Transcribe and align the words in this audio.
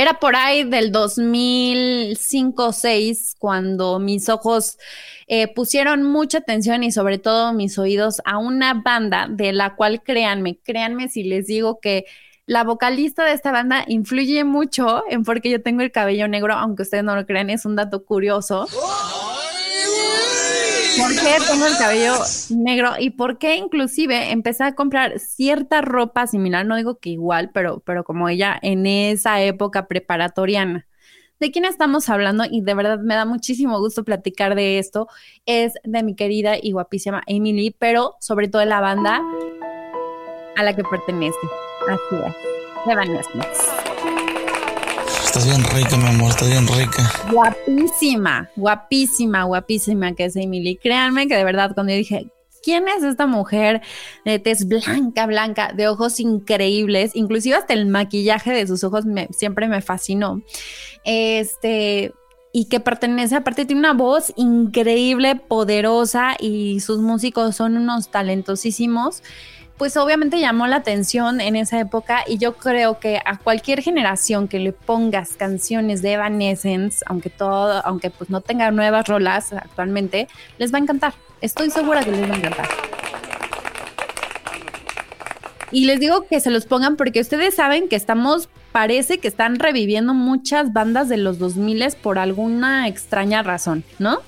Era 0.00 0.14
por 0.14 0.34
ahí 0.34 0.64
del 0.64 0.90
2005-6 0.92 3.34
cuando 3.38 3.98
mis 3.98 4.30
ojos 4.30 4.78
eh, 5.26 5.52
pusieron 5.52 6.04
mucha 6.04 6.38
atención 6.38 6.82
y 6.82 6.90
sobre 6.90 7.18
todo 7.18 7.52
mis 7.52 7.78
oídos 7.78 8.22
a 8.24 8.38
una 8.38 8.72
banda 8.72 9.26
de 9.28 9.52
la 9.52 9.76
cual 9.76 10.02
créanme, 10.02 10.56
créanme 10.56 11.10
si 11.10 11.24
les 11.24 11.48
digo 11.48 11.80
que 11.80 12.06
la 12.46 12.64
vocalista 12.64 13.26
de 13.26 13.34
esta 13.34 13.52
banda 13.52 13.84
influye 13.88 14.42
mucho 14.42 15.02
en 15.10 15.22
por 15.22 15.42
qué 15.42 15.50
yo 15.50 15.62
tengo 15.62 15.82
el 15.82 15.92
cabello 15.92 16.28
negro, 16.28 16.54
aunque 16.54 16.84
ustedes 16.84 17.04
no 17.04 17.14
lo 17.14 17.26
crean, 17.26 17.50
es 17.50 17.66
un 17.66 17.76
dato 17.76 18.06
curioso. 18.06 18.68
¿Por 21.00 21.10
qué 21.10 21.36
tengo 21.48 21.66
el 21.66 21.76
cabello 21.78 22.14
negro? 22.50 22.92
Y 22.98 23.10
por 23.10 23.38
qué 23.38 23.56
inclusive 23.56 24.30
empecé 24.30 24.64
a 24.64 24.74
comprar 24.74 25.18
cierta 25.18 25.80
ropa 25.80 26.26
similar, 26.26 26.66
no 26.66 26.76
digo 26.76 26.98
que 26.98 27.10
igual, 27.10 27.50
pero, 27.52 27.80
pero 27.80 28.04
como 28.04 28.28
ella 28.28 28.58
en 28.62 28.86
esa 28.86 29.40
época 29.42 29.86
preparatoriana. 29.88 30.86
¿De 31.40 31.50
quién 31.50 31.64
estamos 31.64 32.10
hablando? 32.10 32.44
Y 32.48 32.60
de 32.60 32.74
verdad 32.74 32.98
me 32.98 33.14
da 33.14 33.24
muchísimo 33.24 33.78
gusto 33.78 34.04
platicar 34.04 34.54
de 34.54 34.78
esto. 34.78 35.08
Es 35.46 35.72
de 35.84 36.02
mi 36.02 36.14
querida 36.14 36.56
y 36.60 36.72
guapísima 36.72 37.22
Emily, 37.26 37.74
pero 37.78 38.16
sobre 38.20 38.48
todo 38.48 38.60
de 38.60 38.66
la 38.66 38.80
banda 38.80 39.22
a 40.56 40.62
la 40.62 40.76
que 40.76 40.84
pertenece. 40.84 41.38
Así 41.88 42.16
es, 42.26 42.86
de 42.86 42.94
Vanessa. 42.94 43.79
Estás 45.30 45.46
bien 45.46 45.62
rica, 45.62 45.96
mi 45.96 46.08
amor, 46.08 46.30
estás 46.30 46.48
bien 46.48 46.66
rica. 46.66 47.08
Guapísima, 47.30 48.50
guapísima, 48.56 49.44
guapísima 49.44 50.12
que 50.16 50.24
es 50.24 50.34
Emily. 50.34 50.74
Créanme 50.74 51.28
que 51.28 51.36
de 51.36 51.44
verdad 51.44 51.70
cuando 51.72 51.92
yo 51.92 51.98
dije, 51.98 52.32
¿quién 52.64 52.88
es 52.88 53.04
esta 53.04 53.28
mujer 53.28 53.80
de 54.24 54.40
tez 54.40 54.66
blanca, 54.66 55.26
blanca, 55.26 55.72
de 55.72 55.86
ojos 55.86 56.18
increíbles? 56.18 57.12
Inclusive 57.14 57.54
hasta 57.54 57.74
el 57.74 57.86
maquillaje 57.86 58.50
de 58.50 58.66
sus 58.66 58.82
ojos 58.82 59.04
siempre 59.30 59.68
me 59.68 59.80
fascinó. 59.82 60.42
Este, 61.04 62.12
y 62.52 62.64
que 62.64 62.80
pertenece, 62.80 63.36
aparte 63.36 63.66
tiene 63.66 63.78
una 63.78 63.94
voz 63.94 64.32
increíble, 64.34 65.36
poderosa 65.36 66.34
y 66.40 66.80
sus 66.80 66.98
músicos 66.98 67.54
son 67.54 67.76
unos 67.76 68.10
talentosísimos 68.10 69.22
pues 69.80 69.96
obviamente 69.96 70.38
llamó 70.38 70.66
la 70.66 70.76
atención 70.76 71.40
en 71.40 71.56
esa 71.56 71.80
época 71.80 72.22
y 72.28 72.36
yo 72.36 72.58
creo 72.58 72.98
que 72.98 73.18
a 73.24 73.38
cualquier 73.38 73.80
generación 73.80 74.46
que 74.46 74.58
le 74.58 74.72
pongas 74.72 75.38
canciones 75.38 76.02
de 76.02 76.12
Evanescence, 76.12 77.02
aunque 77.06 77.30
todo, 77.30 77.80
aunque 77.86 78.10
pues 78.10 78.28
no 78.28 78.42
tenga 78.42 78.70
nuevas 78.72 79.08
rolas 79.08 79.54
actualmente, 79.54 80.28
les 80.58 80.70
va 80.70 80.76
a 80.76 80.82
encantar. 80.82 81.14
Estoy 81.40 81.70
segura 81.70 82.04
que 82.04 82.10
les 82.10 82.28
va 82.28 82.34
a 82.34 82.36
encantar. 82.36 82.68
Y 85.72 85.86
les 85.86 85.98
digo 85.98 86.26
que 86.26 86.40
se 86.40 86.50
los 86.50 86.66
pongan 86.66 86.96
porque 86.96 87.22
ustedes 87.22 87.54
saben 87.54 87.88
que 87.88 87.96
estamos, 87.96 88.50
parece 88.72 89.16
que 89.16 89.28
están 89.28 89.58
reviviendo 89.58 90.12
muchas 90.12 90.74
bandas 90.74 91.08
de 91.08 91.16
los 91.16 91.38
2000 91.38 91.96
por 92.02 92.18
alguna 92.18 92.86
extraña 92.86 93.42
razón, 93.42 93.82
¿no? 93.98 94.20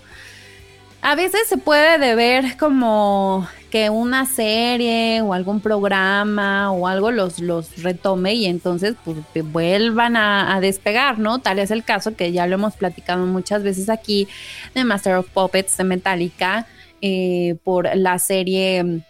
A 1.04 1.16
veces 1.16 1.48
se 1.48 1.56
puede 1.56 1.98
deber 1.98 2.56
como 2.56 3.48
que 3.72 3.90
una 3.90 4.24
serie 4.24 5.20
o 5.20 5.34
algún 5.34 5.60
programa 5.60 6.70
o 6.70 6.86
algo 6.86 7.10
los, 7.10 7.40
los 7.40 7.82
retome 7.82 8.34
y 8.34 8.46
entonces 8.46 8.94
pues 9.04 9.18
vuelvan 9.44 10.14
a, 10.16 10.60
despegar, 10.60 11.18
¿no? 11.18 11.40
Tal 11.40 11.58
es 11.58 11.72
el 11.72 11.82
caso 11.82 12.14
que 12.14 12.30
ya 12.30 12.46
lo 12.46 12.54
hemos 12.54 12.76
platicado 12.76 13.26
muchas 13.26 13.64
veces 13.64 13.88
aquí 13.88 14.28
de 14.76 14.84
Master 14.84 15.16
of 15.16 15.28
Puppets 15.30 15.76
de 15.76 15.82
Metallica 15.82 16.68
eh, 17.00 17.56
por 17.64 17.96
la 17.96 18.20
serie 18.20 19.02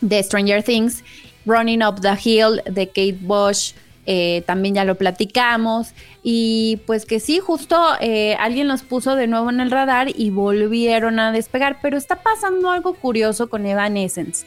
de 0.00 0.22
Stranger 0.24 0.64
Things, 0.64 1.04
Running 1.46 1.84
Up 1.84 2.00
the 2.00 2.18
Hill 2.24 2.60
de 2.64 2.88
Kate 2.88 3.18
Bush, 3.20 3.72
eh, 4.06 4.42
también 4.46 4.74
ya 4.74 4.84
lo 4.84 4.96
platicamos 4.96 5.94
y 6.22 6.80
pues 6.86 7.06
que 7.06 7.20
sí, 7.20 7.38
justo 7.38 7.80
eh, 8.00 8.36
alguien 8.38 8.68
los 8.68 8.82
puso 8.82 9.16
de 9.16 9.26
nuevo 9.26 9.50
en 9.50 9.60
el 9.60 9.70
radar 9.70 10.08
y 10.14 10.30
volvieron 10.30 11.18
a 11.18 11.32
despegar, 11.32 11.78
pero 11.80 11.96
está 11.96 12.16
pasando 12.16 12.70
algo 12.70 12.94
curioso 12.94 13.48
con 13.48 13.66
Evanescence. 13.66 14.46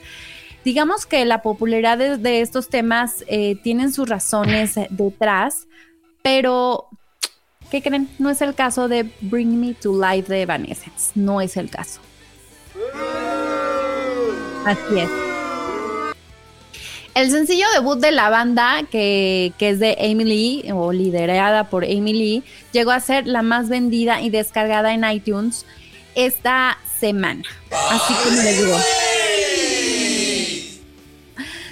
Digamos 0.64 1.06
que 1.06 1.26
la 1.26 1.42
popularidad 1.42 2.18
de, 2.18 2.42
estos 2.42 2.70
temas 2.70 3.24
eh, 3.28 3.56
tienen 3.64 3.94
sus 3.94 4.10
razones 4.10 4.76
detrás, 4.90 5.68
pero 6.22 6.88
¿qué 7.72 7.82
creen? 7.82 8.10
No 8.20 8.30
es 8.30 8.42
el 8.42 8.54
caso 8.54 8.88
de 8.88 9.10
Bring 9.22 9.60
Me 9.60 9.74
to 9.74 9.94
Life 9.94 10.32
de 10.32 10.42
Evanescence, 10.42 11.12
no 11.16 11.42
es 11.42 11.58
el 11.58 11.70
caso. 11.70 12.02
Así 14.66 15.00
es. 15.00 15.27
El 17.18 17.32
sencillo 17.32 17.66
debut 17.74 17.98
de 17.98 18.12
la 18.12 18.30
banda, 18.30 18.84
que, 18.92 19.52
es 19.58 19.80
de 19.80 19.98
Amy 20.00 20.24
Lee, 20.24 20.72
o 20.72 20.94
liderada 20.94 21.64
por 21.64 21.84
Amy 21.84 22.14
Lee, 22.14 22.44
llegó 22.74 22.92
a 22.92 23.00
ser 23.00 23.26
la 23.26 23.42
más 23.42 23.70
vendida 23.70 24.22
y 24.22 24.30
descargada 24.30 24.94
en 24.94 25.04
iTunes 25.04 25.66
esta 26.14 26.78
semana. 27.00 27.42
Así 27.90 28.14
como 28.24 28.40
les 28.40 28.58
digo. 28.60 28.78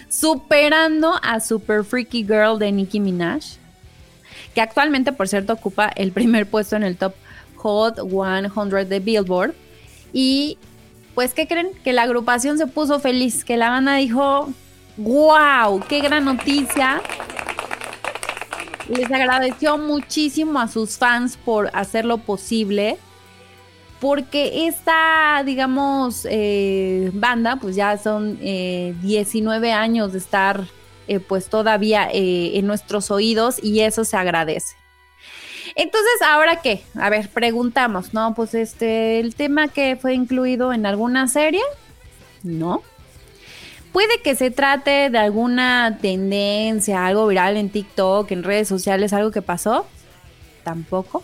Superando 0.10 1.14
a 1.22 1.40
Super 1.40 1.84
Freaky 1.84 2.24
Girl 2.24 2.58
de 2.58 2.72
Nicki 2.72 3.00
Minaj, 3.00 3.44
que 4.56 4.62
actualmente, 4.62 5.12
por 5.12 5.28
cierto, 5.28 5.54
ocupa 5.54 5.90
el 5.90 6.12
primer 6.12 6.48
puesto 6.48 6.76
en 6.76 6.82
el 6.82 6.98
top 6.98 7.14
Hot 7.58 8.00
100 8.00 8.90
de 8.90 9.00
Billboard. 9.00 9.54
Y 10.12 10.58
pues, 11.14 11.36
¿qué 11.36 11.48
creen? 11.48 11.70
Que 11.84 11.94
la 11.94 12.02
agrupación 12.02 12.58
se 12.58 12.66
puso 12.66 13.00
feliz, 13.00 13.46
que 13.46 13.58
la 13.58 13.70
banda 13.70 13.98
dijo, 13.98 14.52
¡Wow! 14.98 15.84
¡Qué 15.88 16.00
gran 16.00 16.26
noticia! 16.26 17.02
Les 18.88 19.12
agradeció 19.12 19.78
muchísimo 19.78 20.60
a 20.60 20.68
sus 20.68 20.98
fans 20.98 21.38
por 21.38 21.70
hacerlo 21.74 22.20
posible. 22.20 22.98
Porque 24.00 24.68
esta, 24.68 25.42
digamos, 25.46 26.28
eh, 26.30 27.10
banda, 27.14 27.56
pues 27.56 27.76
ya 27.76 27.98
son 27.98 28.38
19 28.40 29.68
eh, 29.68 29.72
años 29.72 30.12
de 30.12 30.20
estar, 30.20 30.66
eh, 31.08 31.20
pues 31.20 31.48
todavía 31.50 32.10
en 32.12 32.68
nuestros 32.68 33.10
oídos 33.10 33.62
y 33.64 33.80
eso 33.80 34.04
se 34.04 34.18
agradece. 34.18 34.76
Entonces, 35.76 36.22
¿ahora 36.26 36.62
qué? 36.62 36.84
A 36.96 37.10
ver, 37.10 37.30
preguntamos, 37.30 38.14
¿no? 38.14 38.34
Pues 38.36 38.54
este, 38.54 39.20
el 39.20 39.34
tema 39.36 39.68
que 39.70 39.96
fue 39.96 40.14
incluido 40.14 40.72
en 40.72 40.86
alguna 40.86 41.28
serie, 41.28 41.64
¿no? 42.44 42.84
Puede 43.96 44.20
que 44.22 44.36
se 44.36 44.52
trate 44.52 45.10
de 45.10 45.18
alguna 45.18 46.00
tendencia, 46.02 47.06
algo 47.06 47.28
viral 47.28 47.56
en 47.56 47.70
TikTok, 47.70 48.30
en 48.30 48.44
redes 48.44 48.68
sociales, 48.68 49.14
algo 49.14 49.32
que 49.32 49.42
pasó. 49.42 49.88
Tampoco. 50.66 51.24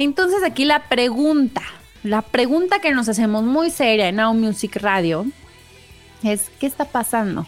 Entonces 0.00 0.42
aquí 0.42 0.64
la 0.64 0.88
pregunta, 0.88 1.62
la 2.02 2.22
pregunta 2.22 2.80
que 2.80 2.90
nos 2.90 3.08
hacemos 3.08 3.44
muy 3.44 3.70
seria 3.70 4.08
en 4.08 4.16
Now 4.16 4.34
Music 4.34 4.78
Radio 4.80 5.26
es, 6.24 6.50
¿qué 6.58 6.66
está 6.66 6.86
pasando? 6.86 7.46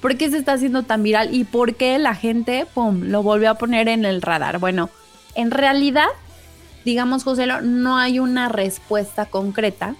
¿Por 0.00 0.16
qué 0.16 0.30
se 0.30 0.38
está 0.38 0.54
haciendo 0.54 0.84
tan 0.84 1.02
viral 1.02 1.34
y 1.34 1.44
por 1.44 1.74
qué 1.74 1.98
la 1.98 2.14
gente, 2.14 2.66
lo 2.74 3.22
volvió 3.22 3.50
a 3.50 3.58
poner 3.58 3.88
en 3.88 4.06
el 4.06 4.22
radar? 4.22 4.60
Bueno, 4.60 4.88
en 5.34 5.50
realidad, 5.50 6.08
digamos, 6.86 7.22
José, 7.22 7.46
no 7.62 7.98
hay 7.98 8.18
una 8.18 8.48
respuesta 8.48 9.26
concreta 9.26 9.94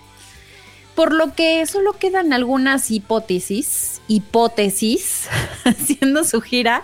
por 0.97 1.13
lo 1.13 1.35
que 1.35 1.65
solo 1.67 1.93
quedan 1.93 2.33
algunas 2.33 2.91
hipótesis, 2.91 4.01
hipótesis, 4.09 5.29
haciendo 5.65 6.25
su 6.25 6.41
gira 6.41 6.83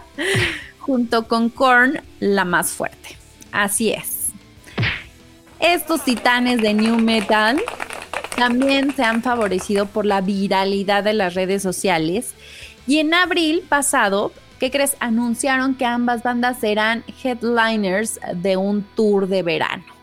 junto 0.78 1.26
con 1.26 1.48
Korn, 1.48 2.00
la 2.20 2.44
más 2.44 2.70
fuerte. 2.70 3.16
Así 3.50 3.90
es. 3.90 4.28
Estos 5.58 6.04
titanes 6.04 6.60
de 6.60 6.74
New 6.74 6.98
Metal 6.98 7.60
también 8.36 8.94
se 8.94 9.02
han 9.02 9.22
favorecido 9.22 9.86
por 9.86 10.04
la 10.04 10.20
viralidad 10.20 11.04
de 11.04 11.14
las 11.14 11.34
redes 11.34 11.62
sociales 11.62 12.34
y 12.86 12.98
en 12.98 13.14
abril 13.14 13.62
pasado, 13.66 14.32
¿qué 14.58 14.70
crees? 14.70 14.96
Anunciaron 15.00 15.74
que 15.74 15.86
ambas 15.86 16.22
bandas 16.22 16.58
serán 16.58 17.04
headliners 17.22 18.20
de 18.34 18.56
un 18.56 18.82
tour 18.94 19.28
de 19.28 19.42
verano. 19.42 20.01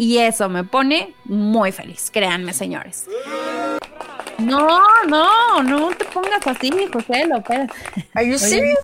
Y 0.00 0.16
eso 0.16 0.48
me 0.48 0.64
pone 0.64 1.14
muy 1.26 1.72
feliz, 1.72 2.10
créanme, 2.10 2.54
señores. 2.54 3.06
No, 4.38 4.78
no, 5.06 5.62
no 5.62 5.90
te 5.90 6.06
pongas 6.06 6.46
así, 6.46 6.70
José 6.90 7.26
López. 7.26 7.68
Are 8.14 8.26
you 8.26 8.38
serious? 8.38 8.78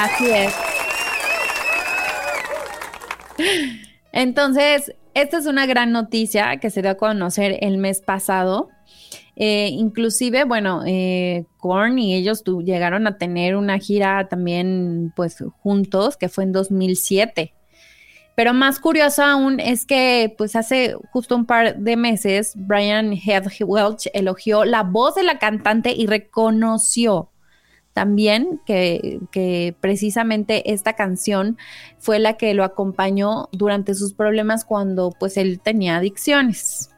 Así 0.00 0.30
es. 0.30 0.54
Entonces, 4.12 4.94
esta 5.14 5.38
es 5.38 5.46
una 5.46 5.66
gran 5.66 5.90
noticia 5.90 6.58
que 6.58 6.70
se 6.70 6.82
dio 6.82 6.92
a 6.92 6.94
conocer 6.94 7.58
el 7.62 7.78
mes 7.78 8.00
pasado. 8.00 8.68
Eh, 9.40 9.68
inclusive, 9.70 10.42
bueno, 10.42 10.82
eh, 10.84 11.46
Korn 11.58 12.00
y 12.00 12.16
ellos 12.16 12.42
llegaron 12.64 13.06
a 13.06 13.18
tener 13.18 13.54
una 13.54 13.78
gira 13.78 14.26
también, 14.28 15.12
pues, 15.14 15.44
juntos, 15.62 16.16
que 16.16 16.28
fue 16.28 16.42
en 16.42 16.50
2007. 16.50 17.54
Pero 18.34 18.52
más 18.52 18.80
curioso 18.80 19.22
aún 19.22 19.60
es 19.60 19.86
que, 19.86 20.34
pues 20.36 20.56
hace 20.56 20.96
justo 21.12 21.36
un 21.36 21.46
par 21.46 21.76
de 21.76 21.96
meses, 21.96 22.54
Brian 22.56 23.12
Heath 23.12 23.46
Welch 23.60 24.10
elogió 24.12 24.64
la 24.64 24.82
voz 24.82 25.14
de 25.14 25.22
la 25.22 25.38
cantante 25.38 25.92
y 25.96 26.06
reconoció 26.08 27.30
también 27.92 28.60
que, 28.66 29.20
que, 29.32 29.74
precisamente 29.80 30.72
esta 30.72 30.94
canción 30.94 31.58
fue 31.98 32.18
la 32.18 32.36
que 32.36 32.54
lo 32.54 32.64
acompañó 32.64 33.48
durante 33.52 33.94
sus 33.94 34.14
problemas 34.14 34.64
cuando 34.64 35.10
pues 35.10 35.36
él 35.36 35.60
tenía 35.60 35.96
adicciones. 35.96 36.90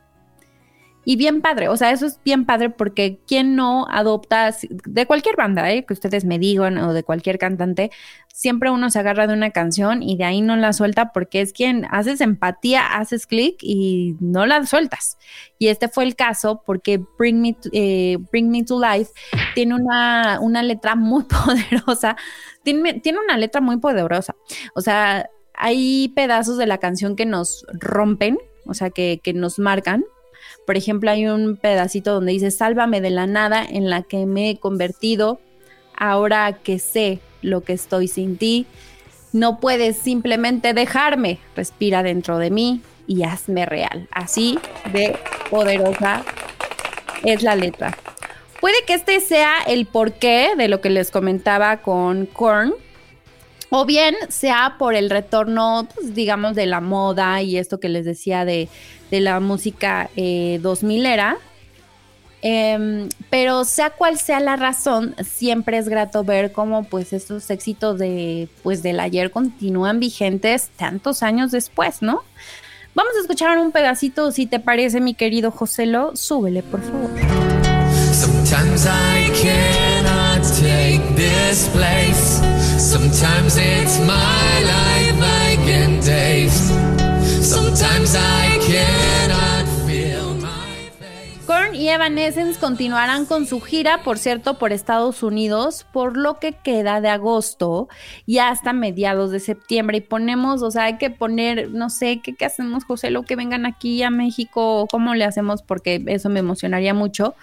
Y 1.05 1.17
bien 1.17 1.41
padre, 1.41 1.69
o 1.69 1.76
sea, 1.76 1.93
eso 1.93 2.05
es 2.05 2.20
bien 2.25 2.44
padre 2.44 2.69
porque 2.69 3.19
quien 3.26 3.56
no 3.56 3.87
adopta 3.91 4.55
de 4.69 5.06
cualquier 5.06 5.35
banda, 5.35 5.70
¿eh? 5.73 5.87
que 5.87 5.94
ustedes 5.94 6.26
me 6.26 6.38
digan, 6.38 6.76
o 6.76 6.93
de 6.93 7.02
cualquier 7.05 7.38
cantante, 7.38 7.91
siempre 8.29 8.70
uno 8.70 8.91
se 8.91 8.99
agarra 8.99 9.26
de 9.26 9.32
una 9.32 9.50
canción 9.50 10.02
y 10.02 10.19
de 10.19 10.25
ahí 10.25 10.43
no 10.43 10.56
la 10.56 10.75
suelta 10.75 11.11
porque 11.12 11.41
es 11.41 11.55
quien 11.55 11.87
haces 11.91 12.20
empatía, 12.20 12.99
haces 12.99 13.26
clic 13.26 13.56
y 13.62 14.17
no 14.20 14.44
la 14.44 14.67
sueltas. 14.67 15.17
Y 15.58 15.69
este 15.69 15.88
fue 15.88 16.05
el 16.05 16.17
caso 16.17 16.62
porque 16.67 17.02
Bring 17.19 17.41
Me 17.41 17.55
to, 17.55 17.70
eh, 17.73 18.19
Bring 18.31 18.50
Me 18.50 18.62
to 18.64 18.79
Life 18.79 19.12
tiene 19.55 19.76
una, 19.76 20.38
una 20.41 20.62
letra 20.62 20.97
muy 20.97 21.25
poderosa, 21.44 22.17
tiene, 22.62 23.00
tiene 23.00 23.20
una 23.20 23.38
letra 23.38 23.62
muy 23.62 23.79
poderosa. 23.79 24.37
O 24.75 24.82
sea, 24.82 25.31
hay 25.55 26.08
pedazos 26.14 26.58
de 26.58 26.67
la 26.67 26.76
canción 26.76 27.17
que 27.17 27.25
nos 27.25 27.64
rompen, 27.73 28.38
o 28.67 28.75
sea, 28.75 28.91
que, 28.91 29.20
que 29.23 29.32
nos 29.32 29.58
marcan 29.58 30.05
por 30.66 30.76
ejemplo, 30.76 31.10
hay 31.10 31.26
un 31.26 31.56
pedacito 31.56 32.14
donde 32.14 32.32
dice, 32.32 32.50
sálvame 32.50 33.00
de 33.00 33.10
la 33.10 33.26
nada 33.26 33.64
en 33.64 33.90
la 33.90 34.02
que 34.02 34.26
me 34.26 34.50
he 34.50 34.58
convertido, 34.58 35.40
ahora 35.96 36.52
que 36.52 36.78
sé 36.78 37.20
lo 37.42 37.62
que 37.62 37.72
estoy 37.72 38.08
sin 38.08 38.37
ti, 38.37 38.66
no 39.32 39.60
puedes 39.60 39.96
simplemente 39.96 40.75
dejarme, 40.75 41.38
respira 41.54 42.02
dentro 42.02 42.38
de 42.38 42.50
mí 42.50 42.81
y 43.06 43.22
hazme 43.22 43.66
real. 43.66 44.08
Así 44.10 44.58
de 44.92 45.16
poderosa 45.50 46.25
es 47.25 47.42
la 47.42 47.54
letra. 47.54 47.96
Puede 48.60 48.84
que 48.87 48.94
este 48.94 49.20
sea 49.20 49.54
el 49.66 49.87
porqué 49.87 50.50
de 50.56 50.69
lo 50.69 50.81
que 50.81 50.90
les 50.90 51.10
comentaba 51.10 51.78
con 51.78 52.26
Korn, 52.26 52.75
o 53.70 53.87
bien 53.87 54.17
sea 54.28 54.76
por 54.78 54.94
el 54.94 55.08
retorno, 55.08 55.88
pues, 55.94 56.14
digamos, 56.14 56.55
de 56.55 56.67
la 56.67 56.81
moda 56.81 57.40
y 57.40 57.56
esto 57.56 57.81
que 57.81 57.88
les 57.88 58.05
decía 58.05 58.44
de, 58.44 58.69
la 59.11 59.40
música 59.40 60.11
eh, 60.17 60.58
2000 60.62 61.06
era. 61.06 61.38
Em, 62.43 63.08
pero 63.28 63.64
sea 63.64 63.90
cual 63.90 64.19
sea 64.19 64.40
la 64.40 64.56
razón, 64.56 65.14
siempre 65.22 65.76
es 65.76 65.88
grato 65.88 66.25
ver 66.25 66.52
cómo 66.52 66.84
pues 66.84 67.12
estos 67.12 67.50
éxitos 67.50 67.99
de 67.99 68.49
pues 68.62 68.82
del 68.82 68.99
ayer 68.99 69.31
continúan 69.31 70.00
vigentes 70.00 70.70
tantos 70.76 71.23
años 71.23 71.50
después, 71.50 72.00
¿no? 72.00 72.23
Vamos 72.94 73.12
a 73.16 73.20
escuchar 73.20 73.58
un 73.58 73.73
pedacito, 73.73 74.32
si 74.32 74.46
te 74.46 74.58
parece, 74.58 75.00
mi 75.00 75.14
querido 75.14 75.50
Joselo, 75.50 76.16
súbele, 76.16 76.62
por 76.62 76.81
favor. 76.81 77.11
Sometimes 78.11 78.87
I 78.87 79.31
cannot 79.43 80.43
take 80.58 81.14
this 81.14 81.69
place. 81.69 82.50
Sometimes 82.90 83.56
it's 83.56 84.00
my 84.00 84.62
life 84.64 85.22
I 85.22 85.39
Evanescence 91.94 92.58
continuarán 92.58 93.26
con 93.26 93.46
su 93.46 93.60
gira, 93.60 94.02
por 94.02 94.19
cierto, 94.19 94.58
por 94.58 94.72
Estados 94.72 95.22
Unidos, 95.22 95.87
por 95.92 96.16
lo 96.16 96.38
que 96.38 96.52
queda 96.52 97.00
de 97.00 97.08
agosto 97.08 97.88
y 98.26 98.38
hasta 98.38 98.72
mediados 98.72 99.31
de 99.31 99.40
septiembre. 99.40 99.98
Y 99.98 100.00
ponemos, 100.00 100.62
o 100.62 100.70
sea, 100.70 100.84
hay 100.84 100.98
que 100.98 101.10
poner, 101.10 101.70
no 101.70 101.90
sé, 101.90 102.20
¿qué, 102.22 102.34
qué 102.34 102.44
hacemos, 102.44 102.84
José? 102.84 103.10
Lo 103.10 103.22
que 103.22 103.37
vengan 103.37 103.66
aquí 103.66 104.02
a 104.02 104.10
México, 104.10 104.87
¿cómo 104.90 105.14
le 105.14 105.25
hacemos? 105.25 105.62
Porque 105.62 106.02
eso 106.06 106.28
me 106.28 106.40
emocionaría 106.40 106.94
mucho 106.94 107.34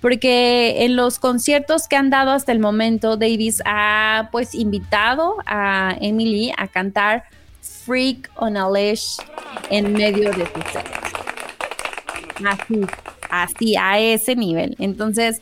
porque 0.00 0.84
en 0.84 0.96
los 0.96 1.18
conciertos 1.18 1.86
que 1.86 1.96
han 1.96 2.10
dado 2.10 2.30
hasta 2.30 2.52
el 2.52 2.58
momento, 2.58 3.16
Davis 3.16 3.62
ha 3.66 4.30
pues 4.32 4.54
invitado 4.54 5.36
a 5.46 5.94
Emily 6.00 6.52
a 6.56 6.68
cantar 6.68 7.24
Freak 7.60 8.30
on 8.36 8.56
a 8.56 8.68
Leash 8.70 9.18
en 9.68 9.92
medio 9.92 10.30
de 10.30 10.46
su 10.46 10.62
set. 10.72 10.86
Así, 12.46 12.80
así, 13.30 13.76
a 13.76 13.98
ese 13.98 14.36
nivel. 14.36 14.76
Entonces, 14.78 15.40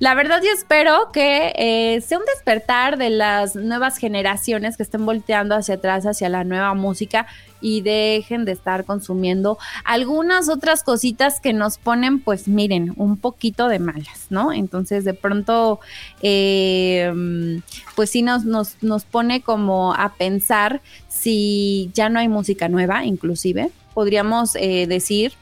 la 0.00 0.14
verdad 0.14 0.40
yo 0.44 0.50
espero 0.52 1.10
que 1.12 1.52
eh, 1.56 2.00
sea 2.02 2.18
un 2.18 2.24
despertar 2.24 2.98
de 2.98 3.10
las 3.10 3.56
nuevas 3.56 3.98
generaciones 3.98 4.76
que 4.76 4.84
estén 4.84 5.04
volteando 5.04 5.56
hacia 5.56 5.74
atrás, 5.74 6.06
hacia 6.06 6.28
la 6.28 6.44
nueva 6.44 6.72
música 6.74 7.26
y 7.60 7.80
dejen 7.80 8.44
de 8.44 8.52
estar 8.52 8.84
consumiendo 8.84 9.58
algunas 9.84 10.48
otras 10.48 10.84
cositas 10.84 11.40
que 11.40 11.52
nos 11.52 11.78
ponen, 11.78 12.20
pues 12.20 12.46
miren, 12.46 12.92
un 12.96 13.16
poquito 13.16 13.66
de 13.66 13.80
malas, 13.80 14.26
¿no? 14.30 14.52
Entonces 14.52 15.04
de 15.04 15.14
pronto, 15.14 15.80
eh, 16.22 17.60
pues 17.96 18.10
sí 18.10 18.22
nos, 18.22 18.44
nos, 18.44 18.80
nos 18.80 19.04
pone 19.04 19.40
como 19.40 19.94
a 19.94 20.14
pensar 20.14 20.80
si 21.08 21.90
ya 21.92 22.08
no 22.08 22.20
hay 22.20 22.28
música 22.28 22.68
nueva, 22.68 23.04
inclusive, 23.04 23.72
podríamos 23.94 24.54
eh, 24.54 24.86
decir 24.86 25.32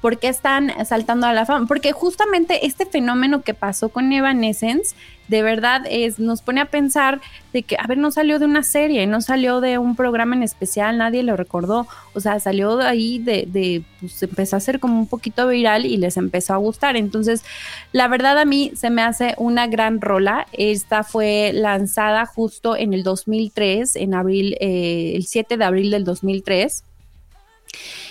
¿Por 0.00 0.18
qué 0.18 0.28
están 0.28 0.72
saltando 0.86 1.26
a 1.26 1.32
la 1.32 1.46
fama? 1.46 1.66
Porque 1.66 1.92
justamente 1.92 2.66
este 2.66 2.86
fenómeno 2.86 3.42
que 3.42 3.54
pasó 3.54 3.88
con 3.88 4.12
Evanescence, 4.12 4.94
de 5.28 5.42
verdad 5.42 5.82
es, 5.88 6.18
nos 6.18 6.42
pone 6.42 6.60
a 6.60 6.66
pensar 6.66 7.20
de 7.52 7.62
que, 7.62 7.76
a 7.76 7.86
ver, 7.86 7.98
no 7.98 8.10
salió 8.10 8.38
de 8.38 8.44
una 8.44 8.62
serie, 8.62 9.06
no 9.06 9.20
salió 9.20 9.60
de 9.60 9.78
un 9.78 9.96
programa 9.96 10.36
en 10.36 10.42
especial, 10.42 10.98
nadie 10.98 11.22
lo 11.22 11.36
recordó, 11.36 11.86
o 12.14 12.20
sea, 12.20 12.38
salió 12.38 12.76
de 12.76 12.86
ahí 12.86 13.18
de, 13.18 13.48
de 13.48 13.82
pues 14.00 14.22
empezó 14.22 14.56
a 14.56 14.60
ser 14.60 14.78
como 14.78 14.98
un 14.98 15.08
poquito 15.08 15.48
viral 15.48 15.86
y 15.86 15.96
les 15.96 16.16
empezó 16.16 16.54
a 16.54 16.58
gustar. 16.58 16.96
Entonces, 16.96 17.42
la 17.92 18.06
verdad 18.06 18.38
a 18.38 18.44
mí 18.44 18.72
se 18.76 18.90
me 18.90 19.02
hace 19.02 19.34
una 19.38 19.66
gran 19.66 20.00
rola. 20.00 20.46
Esta 20.52 21.02
fue 21.02 21.52
lanzada 21.54 22.26
justo 22.26 22.76
en 22.76 22.94
el 22.94 23.02
2003, 23.02 23.96
en 23.96 24.14
abril, 24.14 24.56
eh, 24.60 25.14
el 25.16 25.26
7 25.26 25.56
de 25.56 25.64
abril 25.64 25.90
del 25.90 26.04
2003 26.04 26.84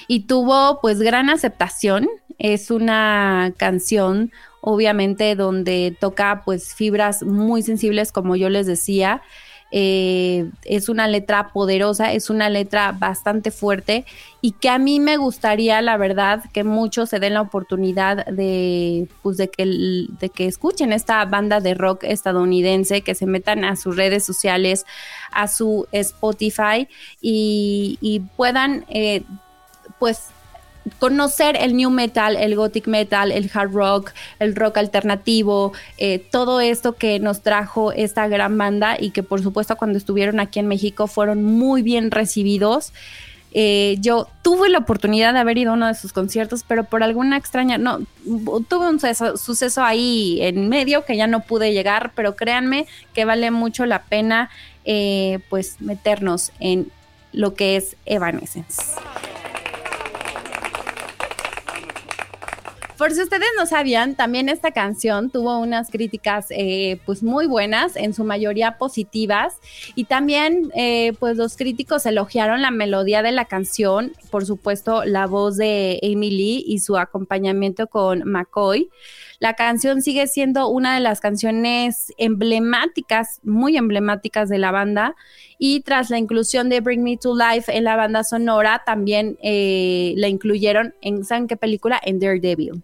y 0.08 0.22
tuvo 0.22 0.80
pues 0.82 1.00
gran 1.00 1.30
aceptación. 1.30 2.08
Es 2.38 2.70
una 2.72 3.54
canción 3.58 4.32
obviamente 4.62 5.36
donde 5.36 5.96
toca 6.00 6.42
pues 6.44 6.74
fibras 6.74 7.22
muy 7.24 7.62
sensibles 7.62 8.12
como 8.12 8.36
yo 8.36 8.50
les 8.50 8.66
decía. 8.66 9.22
Eh, 9.72 10.50
es 10.64 10.90
una 10.90 11.08
letra 11.08 11.50
poderosa, 11.50 12.14
es 12.14 12.30
una 12.30 12.50
letra 12.50 12.94
bastante 12.94 13.52
fuerte 13.52 14.06
y 14.40 14.52
que 14.52 14.70
a 14.70 14.78
mí 14.78 15.00
me 15.00 15.18
gustaría, 15.18 15.82
la 15.82 15.98
verdad, 15.98 16.44
que 16.54 16.64
muchos 16.64 17.10
se 17.10 17.20
den 17.20 17.34
la 17.34 17.42
oportunidad 17.42 18.26
de, 18.28 19.08
pues, 19.22 19.38
de, 19.38 19.50
que, 19.50 19.66
de 19.66 20.30
que 20.30 20.46
escuchen 20.46 20.94
esta 20.94 21.26
banda 21.26 21.60
de 21.60 21.74
rock 21.74 22.04
estadounidense, 22.04 23.02
que 23.02 23.16
se 23.16 23.26
metan 23.26 23.66
a 23.66 23.76
sus 23.76 23.98
redes 23.98 24.24
sociales, 24.24 24.86
a 25.32 25.48
su 25.48 25.88
Spotify 25.92 26.88
y, 27.20 28.22
puedan 28.38 28.86
eh, 28.88 29.24
pues 30.00 30.30
conocer 31.00 31.58
el 31.60 31.76
new 31.76 31.90
metal, 31.90 32.36
el 32.38 32.56
gothic 32.56 32.88
metal, 32.88 33.32
el 33.32 33.50
hard 33.54 33.72
rock, 33.72 34.12
el 34.40 34.56
rock 34.56 34.78
alternativo, 34.78 35.74
eh, 35.98 36.20
todo 36.32 36.62
esto 36.62 36.94
que 36.94 37.20
nos 37.20 37.42
trajo 37.42 37.92
esta 37.92 38.28
gran 38.28 38.58
banda 38.58 38.98
y 39.00 39.10
que 39.10 39.24
por 39.24 39.42
supuesto 39.42 39.76
cuando 39.78 39.98
estuvieron 39.98 40.40
aquí 40.40 40.60
en 40.60 40.68
México 40.68 41.08
fueron 41.08 41.44
muy 41.44 41.82
bien 41.82 42.12
recibidos. 42.12 42.94
Eh, 43.58 43.96
yo 44.02 44.28
tuve 44.42 44.68
la 44.68 44.80
oportunidad 44.80 45.32
de 45.32 45.40
haber 45.40 45.58
ido 45.58 45.72
a 45.72 45.76
uno 45.76 45.88
de 45.88 45.96
sus 45.96 46.12
conciertos, 46.12 46.66
pero 46.68 46.84
por 46.84 47.04
alguna 47.04 47.38
extraña, 47.38 47.78
no, 47.78 48.02
tuve 48.68 48.90
un 48.90 49.00
suceso, 49.38 49.82
ahí 49.82 50.40
en 50.42 50.68
medio 50.68 51.06
que 51.06 51.16
ya 51.16 51.26
no 51.26 51.40
pude 51.40 51.72
llegar, 51.72 52.12
pero 52.16 52.36
créanme 52.36 52.86
que 53.14 53.24
vale 53.24 53.52
mucho 53.52 53.86
la 53.86 54.04
pena 54.04 54.50
eh, 54.84 55.40
pues 55.50 55.80
meternos 55.80 56.52
en 56.60 56.92
lo 57.32 57.54
que 57.54 57.78
es 57.78 57.96
Evanescence. 58.06 58.82
Por 62.98 63.12
si 63.12 63.22
ustedes 63.22 63.48
no 63.58 63.66
sabían, 63.66 64.16
también 64.16 64.48
esta 64.48 64.72
canción 64.72 65.30
tuvo 65.30 65.60
unas 65.60 65.90
críticas 65.92 66.48
eh, 66.50 67.00
pues 67.06 67.24
muy 67.24 67.46
buenas, 67.46 67.98
en 67.98 68.14
su 68.14 68.24
mayoría 68.24 68.78
positivas, 68.78 69.58
y 69.96 70.06
también 70.06 70.72
eh, 70.76 71.12
pues 71.20 71.36
los 71.36 71.58
críticos 71.58 72.06
elogiaron 72.06 72.62
la 72.62 72.72
melodía 72.72 73.22
de 73.22 73.34
la 73.34 73.46
canción, 73.46 74.14
por 74.32 74.46
supuesto 74.46 75.04
la 75.04 75.28
voz 75.28 75.58
de 75.58 76.00
Emily 76.04 76.64
y 76.66 76.80
su 76.80 76.98
acompañamiento 76.98 77.88
con 77.88 78.24
McCoy. 78.24 78.90
La 79.40 79.54
canción 79.54 80.02
sigue 80.02 80.28
siendo 80.28 80.70
una 80.70 80.96
de 80.96 81.02
las 81.02 81.20
canciones 81.20 82.14
emblemáticas, 82.18 83.42
muy 83.44 83.78
emblemáticas 83.78 84.50
de 84.50 84.58
la 84.58 84.72
banda. 84.72 85.16
Y 85.58 85.82
tras 85.82 86.10
la 86.10 86.18
inclusión 86.18 86.70
de 86.70 86.82
Bring 86.82 87.04
Me 87.04 87.18
to 87.18 87.36
Life 87.36 87.76
en 87.76 87.84
la 87.84 87.96
banda 87.96 88.24
sonora, 88.24 88.84
también 88.86 89.38
eh, 89.42 90.14
la 90.18 90.28
incluyeron 90.28 90.94
en, 91.02 91.24
¿saben 91.24 91.48
qué 91.48 91.58
película? 91.58 92.00
En 92.04 92.20
Daredevil. 92.20 92.84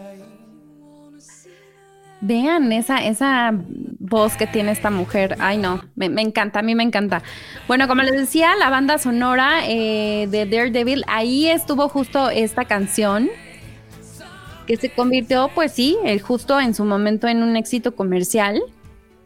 Vean 2.21 2.71
esa, 2.71 3.03
esa 3.03 3.51
voz 3.99 4.35
que 4.35 4.45
tiene 4.45 4.71
esta 4.71 4.91
mujer. 4.91 5.35
Ay, 5.39 5.57
no, 5.57 5.81
me, 5.95 6.21
encanta, 6.21 6.59
a 6.59 6.61
mí 6.61 6.75
me 6.75 6.83
encanta. 6.83 7.23
Bueno, 7.67 7.87
como 7.87 8.03
les 8.03 8.13
decía, 8.13 8.55
la 8.59 8.69
banda 8.69 8.97
sonora 8.99 9.67
eh, 9.67 10.27
de 10.29 10.45
Daredevil, 10.45 11.03
ahí 11.07 11.47
estuvo 11.47 11.89
justo 11.89 12.29
esta 12.29 12.65
canción 12.65 13.29
que 14.67 14.77
se 14.77 14.91
convirtió, 14.91 15.49
pues 15.55 15.71
sí, 15.71 15.97
eh, 16.05 16.19
justo 16.19 16.59
en 16.59 16.75
su 16.75 16.85
momento 16.85 17.27
en 17.27 17.41
un 17.41 17.55
éxito 17.55 17.95
comercial 17.95 18.61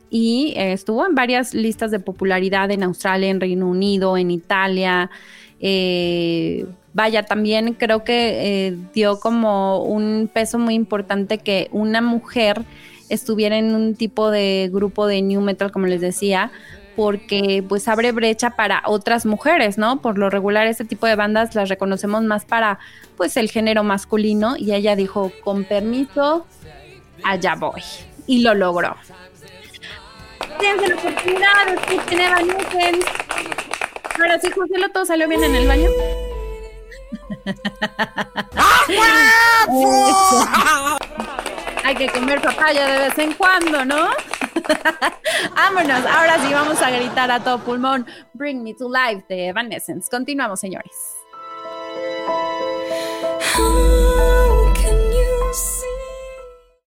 y 0.10 0.54
eh, 0.56 0.72
estuvo 0.72 1.06
en 1.06 1.16
varias 1.16 1.54
listas 1.54 1.92
de 1.92 2.00
popularidad 2.00 2.72
en 2.72 2.84
Australia, 2.84 3.30
en 3.30 3.42
Reino 3.42 3.68
Unido, 3.68 4.16
en 4.16 4.32
Italia. 4.32 5.10
Vaya, 6.96 7.24
también 7.24 7.74
creo 7.74 8.04
que 8.04 8.76
dio 8.94 9.20
como 9.20 9.84
un 9.84 10.30
peso 10.34 10.58
muy 10.58 10.74
importante 10.74 11.38
que 11.38 11.68
una 11.72 12.02
mujer 12.02 12.64
estuviera 13.10 13.58
en 13.58 13.76
un 13.76 13.96
tipo 13.96 14.32
de 14.32 14.70
grupo 14.72 15.06
de 15.06 15.22
new 15.22 15.42
metal, 15.42 15.72
como 15.72 15.88
les 15.88 16.00
decía, 16.00 16.52
porque 16.96 17.64
pues 17.68 17.90
abre 17.90 18.14
brecha 18.14 18.52
para 18.52 18.82
otras 18.86 19.26
mujeres, 19.26 19.78
¿no? 19.78 20.02
Por 20.02 20.18
lo 20.18 20.30
regular 20.30 20.68
este 20.68 20.86
tipo 20.86 21.06
de 21.06 21.16
bandas 21.16 21.54
las 21.54 21.68
reconocemos 21.68 22.24
más 22.24 22.46
para 22.46 22.80
pues 23.18 23.36
el 23.36 23.52
género 23.52 23.84
masculino 23.84 24.56
y 24.58 24.74
ella 24.74 24.96
dijo, 24.96 25.34
con 25.44 25.66
permiso, 25.66 26.48
allá 27.26 27.56
voy. 27.56 27.84
Y 28.26 28.42
lo 28.42 28.54
logró. 28.54 28.96
Ahora 34.18 34.40
sí, 34.40 34.50
José, 34.50 34.74
todo 34.94 35.06
salió 35.06 35.28
bien 35.28 35.44
en 35.44 35.56
el 35.56 35.68
baño. 35.68 35.90
Hay 41.84 41.96
que 41.96 42.08
comer 42.10 42.42
papaya 42.42 42.88
de 42.88 43.00
vez 43.00 43.18
en 43.20 43.34
cuando, 43.34 43.84
¿no? 43.86 44.10
Vámonos, 45.56 46.04
ahora 46.06 46.40
sí 46.40 46.52
vamos 46.52 46.82
a 46.82 46.90
gritar 46.90 47.30
a 47.32 47.40
todo 47.40 47.60
pulmón. 47.60 48.08
Bring 48.34 48.64
me 48.64 48.74
to 48.74 48.90
life 48.90 49.24
de 49.30 49.50
Evanescence. 49.50 50.10
Continuamos, 50.10 50.60
señores. 50.60 51.18